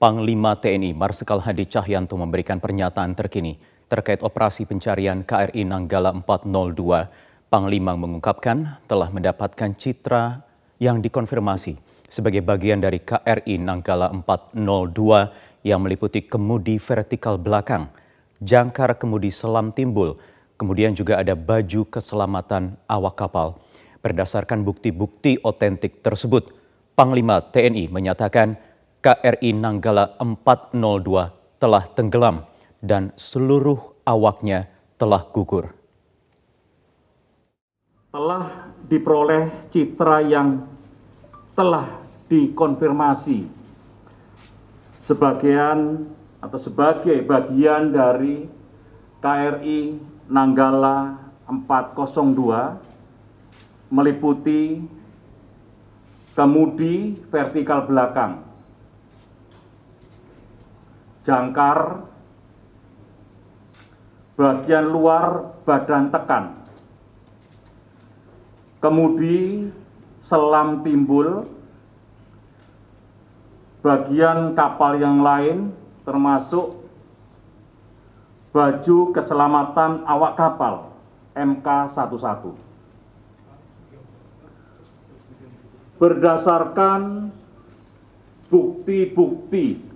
[0.00, 7.52] Panglima TNI Marsikal Hadi Cahyanto memberikan pernyataan terkini terkait operasi pencarian KRI Nanggala 402.
[7.52, 10.40] Panglima mengungkapkan telah mendapatkan citra
[10.80, 11.76] yang dikonfirmasi
[12.08, 17.92] sebagai bagian dari KRI Nanggala 402 yang meliputi kemudi vertikal belakang,
[18.40, 20.16] jangkar kemudi selam timbul,
[20.56, 23.60] kemudian juga ada baju keselamatan awak kapal.
[24.00, 26.56] Berdasarkan bukti-bukti otentik tersebut,
[26.96, 28.69] Panglima TNI menyatakan
[29.00, 30.76] KRI Nanggala 402
[31.56, 32.44] telah tenggelam
[32.84, 34.68] dan seluruh awaknya
[35.00, 35.72] telah gugur.
[38.12, 40.68] Telah diperoleh citra yang
[41.56, 41.88] telah
[42.28, 43.48] dikonfirmasi
[45.08, 46.04] sebagian
[46.44, 48.44] atau sebagai bagian dari
[49.24, 49.96] KRI
[50.28, 51.16] Nanggala
[51.48, 54.84] 402 meliputi
[56.36, 58.49] kemudi vertikal belakang,
[61.26, 62.06] jangkar,
[64.36, 66.44] bagian luar badan tekan,
[68.80, 69.68] kemudi
[70.24, 71.44] selam timbul,
[73.84, 75.72] bagian kapal yang lain
[76.04, 76.80] termasuk
[78.50, 80.90] baju keselamatan awak kapal
[81.36, 82.70] MK11.
[86.00, 87.28] berdasarkan
[88.48, 89.89] bukti-bukti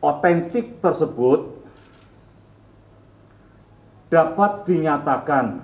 [0.00, 1.60] otentik tersebut
[4.08, 5.60] dapat dinyatakan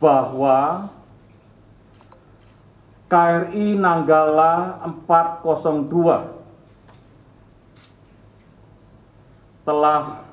[0.00, 0.88] bahwa
[3.06, 6.40] KRI Nanggala 402
[9.68, 10.24] telah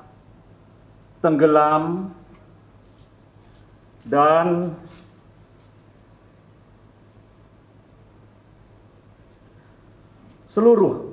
[1.20, 2.10] tenggelam
[4.08, 4.72] dan
[10.48, 11.07] seluruh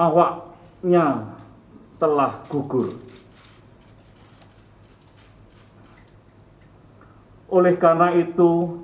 [0.00, 1.36] awaknya
[2.00, 2.96] telah gugur.
[7.52, 8.80] Oleh karena itu,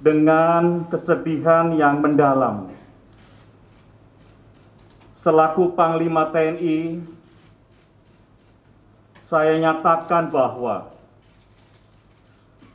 [0.00, 2.72] dengan kesedihan yang mendalam,
[5.20, 7.04] selaku Panglima TNI,
[9.28, 10.88] saya nyatakan bahwa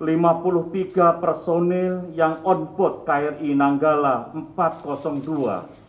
[0.04, 5.89] 53 personil yang on board KRI Nanggala 402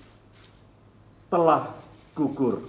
[1.30, 1.72] telah
[2.12, 2.60] gugur.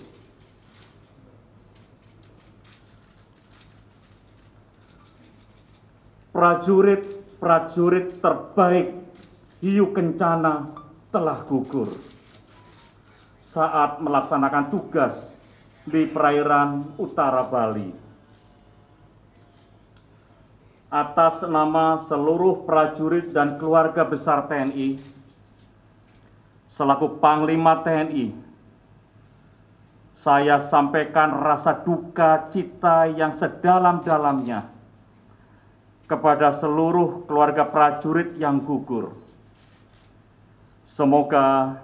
[6.32, 8.96] Prajurit-prajurit terbaik
[9.60, 10.72] Hiu Kencana
[11.12, 11.92] telah gugur
[13.44, 15.12] saat melaksanakan tugas
[15.84, 18.12] di perairan utara Bali
[20.92, 25.00] atas nama seluruh prajurit dan keluarga besar TNI,
[26.68, 28.36] selaku Panglima TNI,
[30.22, 34.70] saya sampaikan rasa duka cita yang sedalam-dalamnya
[36.06, 39.18] kepada seluruh keluarga prajurit yang gugur.
[40.86, 41.80] Semoga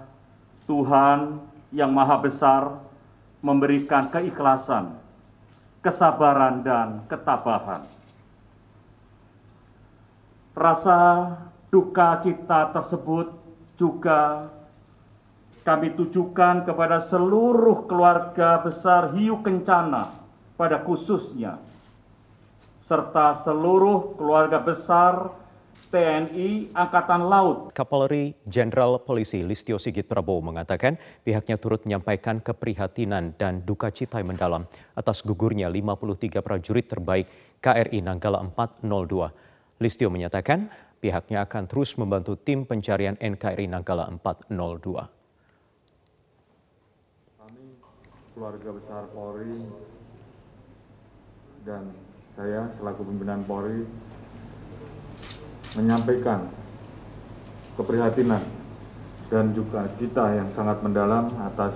[0.70, 1.42] Tuhan
[1.74, 2.78] yang Maha Besar
[3.42, 4.94] memberikan keikhlasan,
[5.82, 7.86] kesabaran, dan ketabahan
[10.58, 11.38] Rasa
[11.70, 13.30] duka cita tersebut
[13.78, 14.50] juga
[15.68, 20.16] kami tujukan kepada seluruh keluarga besar Hiu Kencana
[20.56, 21.60] pada khususnya,
[22.80, 25.28] serta seluruh keluarga besar
[25.92, 27.58] TNI Angkatan Laut.
[27.76, 34.32] Kapolri Jenderal Polisi Listio Sigit Prabowo mengatakan pihaknya turut menyampaikan keprihatinan dan duka cita yang
[34.32, 34.64] mendalam
[34.96, 37.28] atas gugurnya 53 prajurit terbaik
[37.60, 40.72] KRI Nanggala 402 Listio menyatakan
[41.04, 45.17] pihaknya akan terus membantu tim pencarian NKRI Nanggala 402.
[47.48, 47.80] Kami
[48.36, 49.56] keluarga besar Polri
[51.64, 51.96] dan
[52.36, 53.88] saya selaku pimpinan Polri
[55.72, 56.52] menyampaikan
[57.80, 58.44] keprihatinan
[59.32, 61.72] dan juga kita yang sangat mendalam atas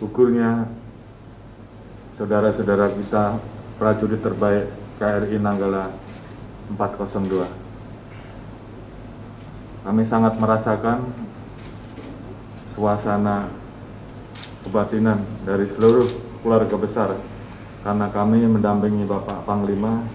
[0.00, 0.64] gugurnya
[2.16, 3.44] saudara-saudara kita
[3.76, 5.92] prajurit terbaik KRI Nanggala
[6.80, 7.44] 402.
[9.84, 11.12] Kami sangat merasakan
[12.72, 13.60] suasana
[14.62, 16.06] kebatinan dari seluruh
[16.42, 17.10] keluarga besar
[17.82, 20.06] karena kami mendampingi Bapak Panglima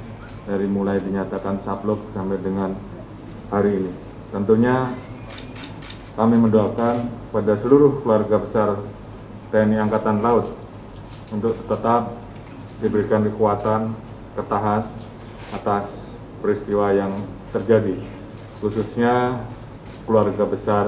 [0.48, 2.72] dari mulai dinyatakan sablok sampai dengan
[3.52, 3.92] hari ini.
[4.32, 4.96] Tentunya
[6.16, 6.96] kami mendoakan
[7.36, 8.70] pada seluruh keluarga besar
[9.52, 10.48] TNI Angkatan Laut
[11.32, 12.16] untuk tetap
[12.80, 13.92] diberikan kekuatan,
[14.40, 14.88] ketahan
[15.52, 15.92] atas
[16.40, 17.12] peristiwa yang
[17.52, 18.00] terjadi,
[18.64, 19.44] khususnya
[20.08, 20.86] keluarga besar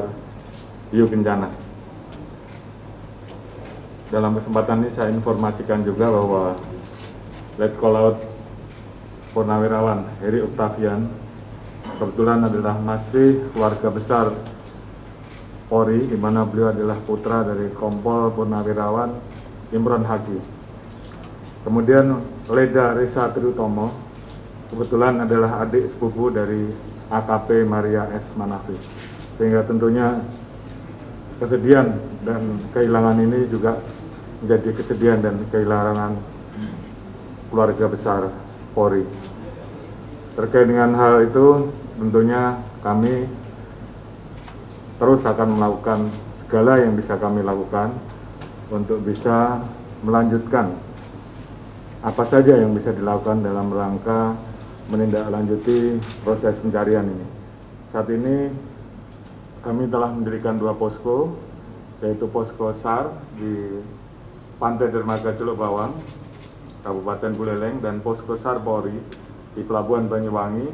[0.96, 1.69] Hiu Kencana.
[4.10, 6.58] Dalam kesempatan ini saya informasikan juga bahwa
[7.62, 8.18] Letkol Laut
[9.38, 11.06] Purnawirawan Heri Octavian
[12.02, 14.26] kebetulan adalah masih keluarga besar
[15.70, 19.14] Polri, di mana beliau adalah putra dari Kompol Purnawirawan
[19.78, 20.42] Imron Hagi.
[21.62, 22.18] Kemudian
[22.50, 23.94] Leda Risa Triutomo,
[24.74, 26.66] kebetulan adalah adik sepupu dari
[27.14, 28.34] AKP Maria S.
[28.34, 28.74] Manafi.
[29.38, 30.18] Sehingga tentunya
[31.38, 31.94] kesedihan
[32.26, 33.78] dan kehilangan ini juga
[34.44, 36.16] menjadi kesedihan dan kehilangan
[37.50, 38.22] keluarga besar
[38.72, 39.04] Polri.
[40.38, 43.28] Terkait dengan hal itu, tentunya kami
[45.00, 46.00] terus akan melakukan
[46.44, 47.92] segala yang bisa kami lakukan
[48.72, 49.60] untuk bisa
[50.04, 50.72] melanjutkan
[52.00, 54.40] apa saja yang bisa dilakukan dalam rangka
[54.88, 57.28] menindaklanjuti proses pencarian ini.
[57.92, 58.48] Saat ini
[59.60, 61.36] kami telah mendirikan dua posko,
[62.00, 63.84] yaitu posko SAR di
[64.60, 65.96] Pantai Dermaga Celuk Bawang,
[66.84, 69.00] Kabupaten Buleleng, dan posko SAR Polri
[69.56, 70.68] di Pelabuhan Banyuwangi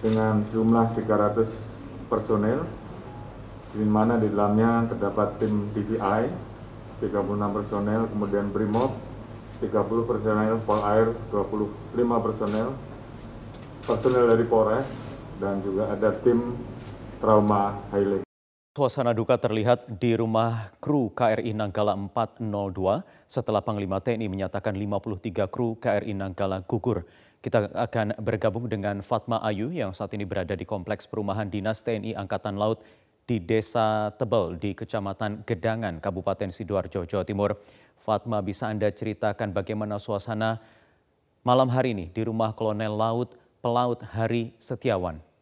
[0.00, 1.52] dengan jumlah 300
[2.08, 2.64] personel,
[3.76, 6.32] di mana di dalamnya terdapat tim DVI
[7.04, 8.92] 36 personel, kemudian BRIMOB
[9.60, 12.68] 30 personel, Polair 25 personel,
[13.84, 14.88] personel dari Polres,
[15.36, 16.56] dan juga ada tim
[17.20, 18.25] trauma Highland.
[18.76, 25.80] Suasana duka terlihat di rumah kru KRI Nanggala 402 setelah Panglima TNI menyatakan 53 kru
[25.80, 27.08] KRI Nanggala gugur.
[27.40, 32.20] Kita akan bergabung dengan Fatma Ayu yang saat ini berada di Kompleks Perumahan Dinas TNI
[32.20, 32.84] Angkatan Laut
[33.24, 37.56] di Desa Tebel di Kecamatan Gedangan, Kabupaten Sidoarjo, Jawa Timur.
[37.96, 40.60] Fatma, bisa Anda ceritakan bagaimana suasana
[41.48, 45.35] malam hari ini di rumah Kolonel Laut Pelaut Hari Setiawan?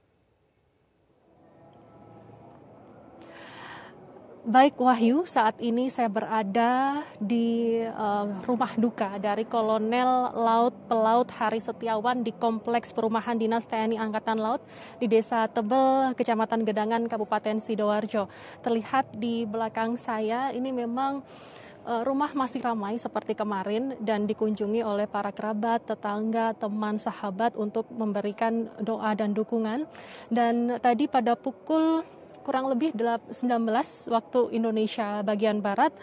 [4.44, 11.56] Baik Wahyu, saat ini saya berada di uh, rumah duka dari Kolonel Laut Pelaut Hari
[11.64, 14.60] Setiawan di Kompleks Perumahan Dinas TNI Angkatan Laut
[15.00, 18.28] di Desa Tebel, Kecamatan Gedangan, Kabupaten Sidoarjo.
[18.60, 21.24] Terlihat di belakang saya ini memang
[21.88, 27.88] uh, rumah masih ramai seperti kemarin dan dikunjungi oleh para kerabat, tetangga, teman, sahabat untuk
[27.88, 29.88] memberikan doa dan dukungan.
[30.28, 32.04] Dan tadi pada pukul
[32.44, 33.32] kurang lebih 19
[34.12, 35.96] waktu Indonesia bagian Barat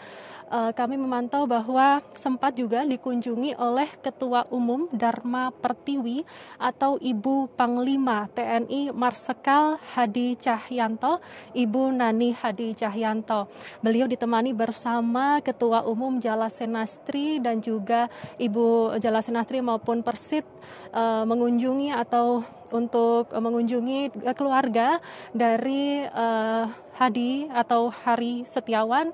[0.52, 6.20] eh, kami memantau bahwa sempat juga dikunjungi oleh Ketua Umum Dharma Pertiwi
[6.60, 11.24] atau Ibu Panglima TNI Marsikal Hadi Cahyanto,
[11.56, 13.48] Ibu Nani Hadi Cahyanto.
[13.80, 20.44] Beliau ditemani bersama Ketua Umum Jala Senastri dan juga Ibu Jala Senastri maupun Persit
[20.92, 24.96] uh, mengunjungi atau untuk mengunjungi keluarga
[25.36, 26.64] dari uh,
[26.96, 29.12] Hadi atau Hari Setiawan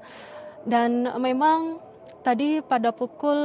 [0.64, 1.78] dan memang
[2.22, 3.36] tadi pada pukul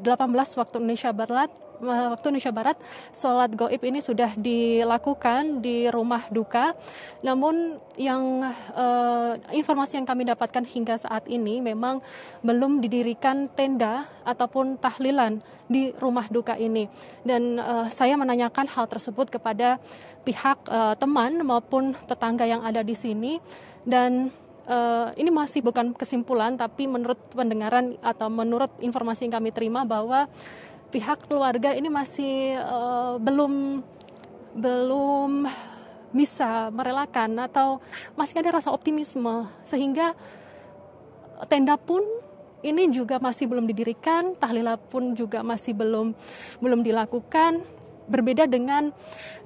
[0.00, 2.76] 18 eh, waktu Indonesia Barat Eh, waktu Indonesia Barat,
[3.12, 6.72] sholat goib ini sudah dilakukan di rumah duka.
[7.20, 12.00] Namun yang uh, informasi yang kami dapatkan hingga saat ini memang
[12.40, 16.88] belum didirikan tenda ataupun tahlilan di rumah duka ini.
[17.24, 19.76] Dan uh, saya menanyakan hal tersebut kepada
[20.24, 23.36] pihak uh, teman maupun tetangga yang ada di sini
[23.84, 24.32] dan
[24.66, 30.28] uh, ini masih bukan kesimpulan tapi menurut pendengaran atau menurut informasi yang kami terima bahwa
[30.90, 33.82] pihak keluarga ini masih uh, belum
[34.56, 35.46] belum
[36.14, 37.82] bisa merelakan atau
[38.14, 40.16] masih ada rasa optimisme sehingga
[41.50, 42.00] tenda pun
[42.64, 46.16] ini juga masih belum didirikan, tahlila pun juga masih belum
[46.58, 47.62] belum dilakukan.
[48.06, 48.94] Berbeda dengan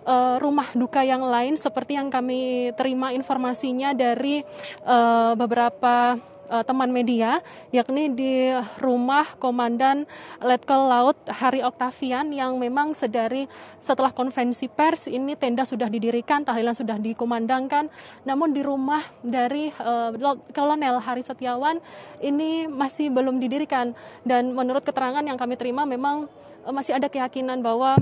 [0.04, 4.44] uh, rumah duka yang lain seperti yang kami terima informasinya dari
[4.84, 7.38] uh, beberapa uh, teman media,
[7.70, 8.50] yakni di
[8.82, 10.04] rumah Komandan
[10.42, 13.46] Letkol Laut Hari Oktavian yang memang sedari
[13.78, 17.88] setelah konferensi pers ini tenda sudah didirikan, tahlilan sudah dikumandangkan,
[18.26, 20.12] namun di rumah dari uh,
[20.50, 21.78] Kolonel Hari Setiawan
[22.20, 23.94] ini masih belum didirikan.
[24.26, 26.26] Dan menurut keterangan yang kami terima memang
[26.68, 27.96] masih ada keyakinan bahwa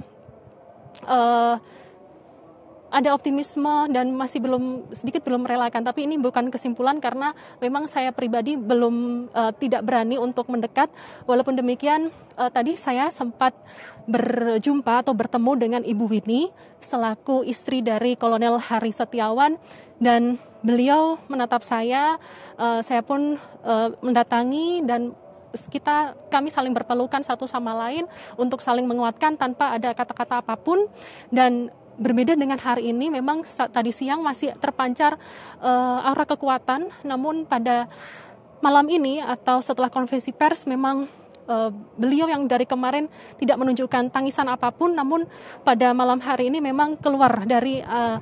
[1.06, 1.56] uh,
[2.88, 5.84] ada optimisme dan masih belum sedikit belum merelakan.
[5.84, 10.88] Tapi ini bukan kesimpulan karena memang saya pribadi belum uh, tidak berani untuk mendekat.
[11.28, 12.08] Walaupun demikian
[12.40, 13.52] uh, tadi saya sempat
[14.08, 16.48] berjumpa atau bertemu dengan Ibu Winnie
[16.80, 19.60] selaku istri dari Kolonel Hari Setiawan.
[20.00, 22.16] Dan beliau menatap saya
[22.56, 25.12] uh, saya pun uh, mendatangi dan
[25.68, 28.04] kita kami saling berpelukan satu sama lain
[28.36, 30.86] untuk saling menguatkan tanpa ada kata-kata apa pun.
[31.32, 33.42] Dan berbeda dengan hari ini memang
[33.74, 35.18] tadi siang masih terpancar
[35.60, 36.92] uh, aura kekuatan.
[37.02, 37.90] Namun pada
[38.58, 41.06] malam ini atau setelah konferensi pers memang
[41.48, 43.08] uh, beliau yang dari kemarin
[43.40, 44.94] tidak menunjukkan tangisan apa pun.
[44.94, 45.26] Namun
[45.64, 48.20] pada malam hari ini memang keluar dari uh,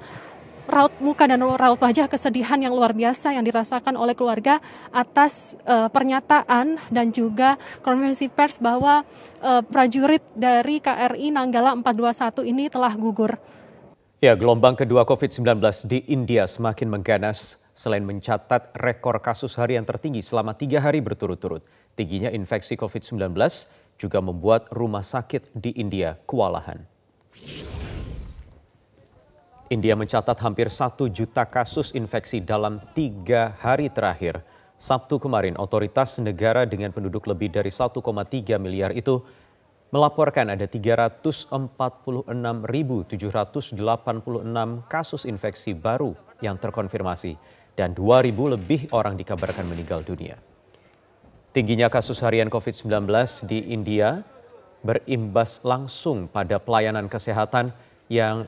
[0.66, 4.58] raut muka dan raut wajah kesedihan yang luar biasa yang dirasakan oleh keluarga
[4.90, 9.06] atas uh, pernyataan dan juga konferensi pers bahwa
[9.40, 13.38] uh, prajurit dari KRI Nanggala 421 ini telah gugur.
[14.18, 20.56] Ya, gelombang kedua COVID-19 di India semakin mengganas selain mencatat rekor kasus harian tertinggi selama
[20.56, 21.62] tiga hari berturut-turut.
[21.94, 23.37] Tingginya infeksi COVID-19
[24.00, 26.80] juga membuat rumah sakit di India kewalahan.
[29.66, 34.38] India mencatat hampir satu juta kasus infeksi dalam tiga hari terakhir.
[34.78, 37.99] Sabtu kemarin, otoritas negara dengan penduduk lebih dari 1,3
[38.62, 39.18] miliar itu
[39.90, 41.50] melaporkan ada 346.786
[44.87, 47.35] kasus infeksi baru yang terkonfirmasi
[47.75, 50.38] dan 2.000 lebih orang dikabarkan meninggal dunia.
[51.50, 52.87] Tingginya kasus harian COVID-19
[53.50, 54.23] di India
[54.87, 57.75] berimbas langsung pada pelayanan kesehatan
[58.06, 58.46] yang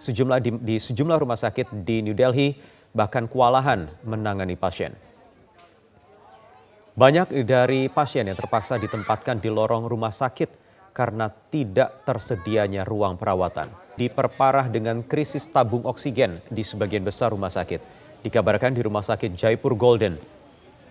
[0.00, 2.56] sejumlah di, di sejumlah rumah sakit di New Delhi
[2.90, 4.96] bahkan kewalahan menangani pasien.
[6.96, 10.50] Banyak dari pasien yang terpaksa ditempatkan di lorong rumah sakit
[10.90, 13.70] karena tidak tersedianya ruang perawatan.
[13.94, 17.80] Diperparah dengan krisis tabung oksigen di sebagian besar rumah sakit.
[18.20, 20.18] Dikabarkan di rumah sakit Jaipur Golden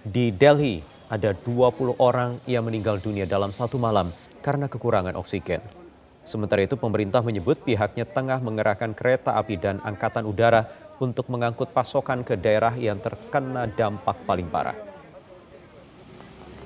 [0.01, 5.88] di Delhi ada 20 orang yang meninggal dunia dalam satu malam karena kekurangan oksigen.
[6.27, 10.67] Sementara itu pemerintah menyebut pihaknya tengah mengerahkan kereta api dan angkatan udara
[10.99, 14.89] untuk mengangkut pasokan ke daerah yang terkena dampak paling parah.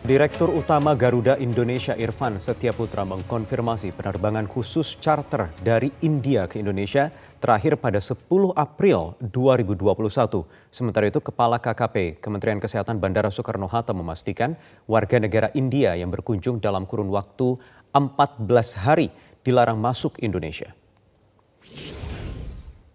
[0.04, 7.08] Direktur Utama Garuda Indonesia Irfan Setiaputra mengkonfirmasi penerbangan khusus charter dari India ke Indonesia
[7.40, 8.20] terakhir pada 10
[8.52, 10.44] April 2021.
[10.76, 14.60] Sementara itu Kepala KKP Kementerian Kesehatan Bandara Soekarno-Hatta memastikan
[14.92, 17.56] warga negara India yang berkunjung dalam kurun waktu
[17.96, 19.08] 14 hari
[19.44, 20.72] dilarang masuk Indonesia.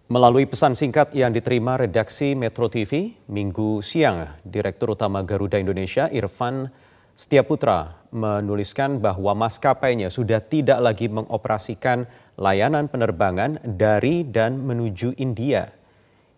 [0.09, 6.65] Melalui pesan singkat yang diterima redaksi Metro TV minggu siang, Direktur Utama Garuda Indonesia Irfan
[7.19, 12.07] Setiaputra menuliskan bahwa maskapainya sudah tidak lagi mengoperasikan
[12.39, 15.67] layanan penerbangan dari dan menuju India.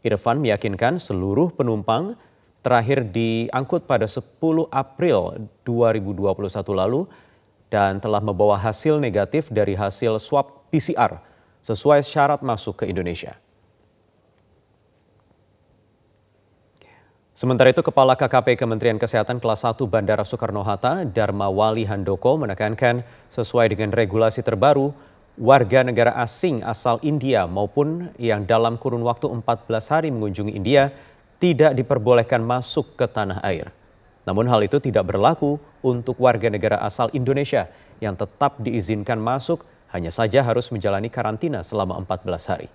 [0.01, 2.17] Irfan meyakinkan seluruh penumpang
[2.65, 4.25] terakhir diangkut pada 10
[4.73, 6.33] April 2021
[6.73, 7.05] lalu
[7.71, 11.23] dan telah membawa hasil negatif dari hasil swab PCR
[11.63, 13.39] sesuai syarat masuk ke Indonesia.
[17.31, 23.01] Sementara itu, Kepala KKP Kementerian Kesehatan kelas 1 Bandara Soekarno-Hatta, Dharma Wali Handoko menekankan
[23.33, 24.93] sesuai dengan regulasi terbaru,
[25.41, 29.47] warga negara asing asal India maupun yang dalam kurun waktu 14
[29.89, 30.93] hari mengunjungi India
[31.41, 33.73] tidak diperbolehkan masuk ke tanah air.
[34.25, 40.13] Namun hal itu tidak berlaku untuk warga negara asal Indonesia yang tetap diizinkan masuk hanya
[40.13, 42.69] saja harus menjalani karantina selama 14 hari.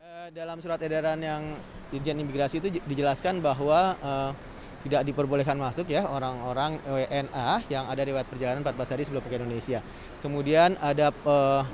[0.00, 1.42] Eh, dalam surat edaran yang
[1.90, 4.30] Dirjen Imigrasi itu dijelaskan bahwa uh,
[4.80, 9.82] tidak diperbolehkan masuk ya orang-orang WNA yang ada riwayat perjalanan 14 hari sebelum ke Indonesia.
[10.24, 11.66] Kemudian ada uh,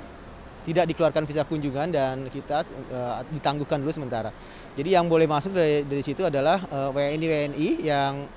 [0.67, 4.35] tidak dikeluarkan visa kunjungan dan kita uh, ditangguhkan dulu sementara.
[4.75, 8.27] Jadi yang boleh masuk dari dari situ adalah uh, WNI WNI yang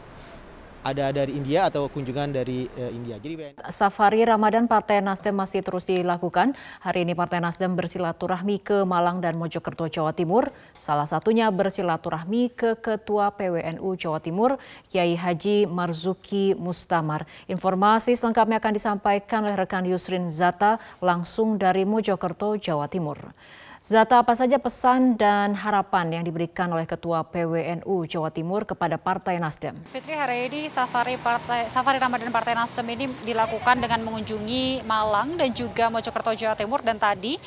[0.80, 3.20] ada dari India atau kunjungan dari uh, India.
[3.20, 6.56] Jadi Safari Ramadan Partai Nasdem masih terus dilakukan.
[6.80, 10.48] Hari ini Partai Nasdem bersilaturahmi ke Malang dan Mojokerto, Jawa Timur.
[10.72, 14.56] Salah satunya bersilaturahmi ke Ketua PWNU Jawa Timur,
[14.88, 17.28] Kiai Haji Marzuki Mustamar.
[17.48, 23.36] Informasi selengkapnya akan disampaikan oleh rekan Yusrin Zata langsung dari Mojokerto, Jawa Timur.
[23.80, 29.40] Zata, apa saja pesan dan harapan yang diberikan oleh Ketua PWNU Jawa Timur kepada Partai
[29.40, 29.72] Nasdem?
[29.88, 35.56] Fitri, hari ini safari partai safari Ramadan Partai Nasdem ini dilakukan dengan mengunjungi Malang dan
[35.56, 37.40] juga Mojokerto Jawa Timur dan tadi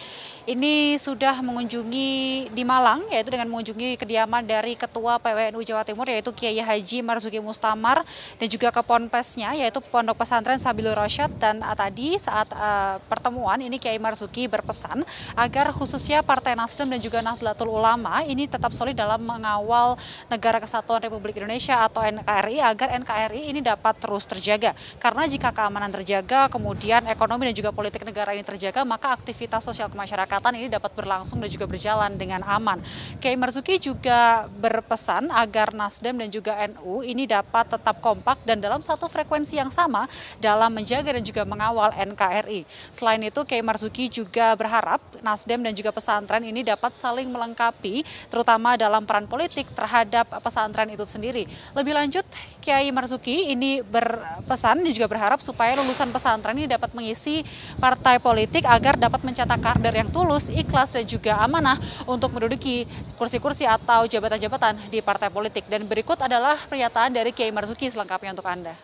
[0.49, 6.33] ini sudah mengunjungi di Malang yaitu dengan mengunjungi kediaman dari Ketua PWNU Jawa Timur yaitu
[6.33, 8.01] Kiai Haji Marzuki Mustamar
[8.41, 13.77] dan juga ke ponpesnya yaitu Pondok Pesantren Sabilur Rosyad dan tadi saat uh, pertemuan ini
[13.77, 15.05] Kiai Marzuki berpesan
[15.37, 19.99] agar khususnya Partai Nasdem dan juga Nahdlatul Ulama ini tetap solid dalam mengawal
[20.31, 24.71] Negara Kesatuan Republik Indonesia atau NKRI agar NKRI ini dapat terus terjaga.
[24.97, 29.91] Karena jika keamanan terjaga, kemudian ekonomi dan juga politik negara ini terjaga, maka aktivitas sosial
[29.91, 32.79] kemasyarakatan ini dapat berlangsung dan juga berjalan dengan aman.
[33.19, 38.79] Kiai Marzuki juga berpesan agar Nasdem dan juga NU ini dapat tetap kompak dan dalam
[38.79, 40.07] satu frekuensi yang sama
[40.39, 42.63] dalam menjaga dan juga mengawal NKRI.
[42.95, 48.77] Selain itu, Kiai Marzuki juga berharap Nasdem dan juga pesantren ini dapat saling melengkapi, terutama
[48.77, 51.49] dalam peran politik terhadap pesantren itu sendiri.
[51.73, 52.21] Lebih lanjut,
[52.61, 57.41] Kiai Marzuki ini berpesan dan juga berharap supaya lulusan pesantren ini dapat mengisi
[57.81, 62.85] partai politik agar dapat mencetak kader yang tulus, ikhlas, dan juga amanah untuk menduduki
[63.17, 65.65] kursi-kursi atau jabatan-jabatan di partai politik.
[65.65, 68.77] Dan berikut adalah pernyataan dari Kiai Marzuki selengkapnya untuk Anda.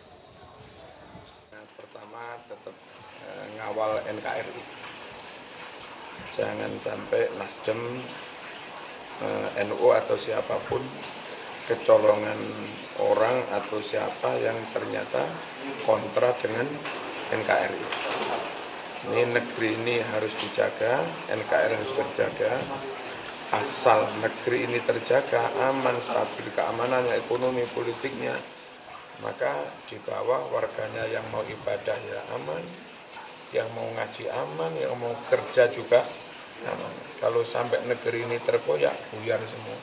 [1.78, 2.74] Pertama, tetap
[3.54, 4.69] ngawal NKRI.
[6.30, 7.80] Jangan sampai Nasdem,
[9.66, 10.80] NU atau siapa pun
[11.68, 12.40] kecolongan
[12.98, 15.22] orang atau siapa yang ternyata
[15.86, 16.66] kontra dengan
[17.30, 17.84] NKRI.
[19.00, 22.52] Ini negeri ini harus dijaga, NKRI harus terjaga.
[23.50, 28.38] Asal negeri ini terjaga, aman, stabil, keamanannya, ekonomi, politiknya,
[29.26, 32.62] maka di bawah warganya yang mau ibadah ya aman,
[33.50, 36.02] yang mau ngaji aman, yang mau kerja juga
[36.66, 36.94] aman.
[37.18, 39.76] Kalau sampai negeri ini terkoyak, buyar semua.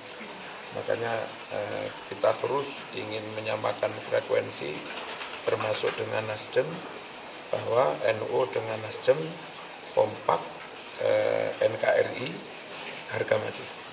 [0.78, 1.14] Makanya
[1.54, 4.72] eh, kita terus ingin menyamakan frekuensi,
[5.48, 6.68] termasuk dengan Nasdem,
[7.52, 9.18] bahwa NU dengan Nasdem
[9.96, 10.42] kompak
[11.02, 12.30] eh, NKRI
[13.16, 13.87] harga mati.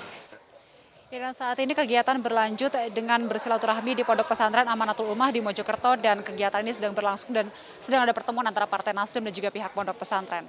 [1.15, 6.27] Dan saat ini kegiatan berlanjut dengan bersilaturahmi di Pondok Pesantren Amanatul Ummah di Mojokerto dan
[6.27, 7.47] kegiatan ini sedang berlangsung dan
[7.79, 10.43] sedang ada pertemuan antara Partai Nasdem dan juga pihak Pondok Pesantren.